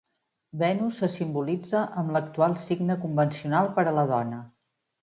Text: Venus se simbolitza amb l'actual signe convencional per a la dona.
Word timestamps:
Venus 0.61 1.01
se 1.01 1.09
simbolitza 1.17 1.83
amb 2.03 2.17
l'actual 2.17 2.59
signe 2.65 2.99
convencional 3.07 3.71
per 3.79 3.87
a 3.93 3.99
la 4.01 4.11
dona. 4.17 4.43